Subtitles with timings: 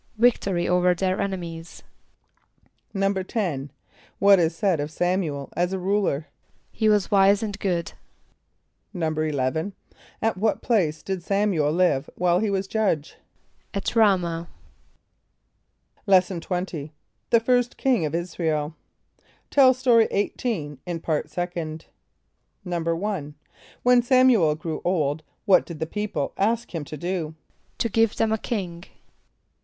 [0.17, 1.83] =Victory over their enemies.=
[2.95, 3.69] =10.=
[4.17, 6.25] What is said of S[)a]m´u el as a ruler?
[6.71, 7.93] =He was wise and good.=
[8.95, 9.73] =11.=
[10.19, 13.17] At what place did S[)a]m´u el live while he was judge?
[13.75, 14.47] =At R[=a]'mah.=
[16.07, 16.89] Lesson XX.
[17.29, 18.73] The First King of Israel.
[19.51, 21.85] (Tell Story 18 in Part Second.)
[22.65, 23.33] =1.=
[23.83, 27.35] When S[)a]m´u el grew old, what did the people ask him to do?
[27.77, 28.85] =To give them a king.